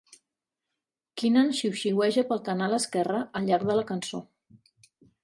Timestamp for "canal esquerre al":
2.47-3.47